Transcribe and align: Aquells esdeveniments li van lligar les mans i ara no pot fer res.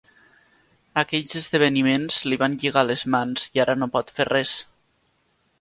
Aquells 1.01 1.35
esdeveniments 1.41 2.17
li 2.31 2.41
van 2.45 2.57
lligar 2.63 2.85
les 2.89 3.05
mans 3.17 3.47
i 3.59 3.63
ara 3.67 3.79
no 3.83 3.93
pot 3.99 4.11
fer 4.17 4.29
res. 4.35 4.57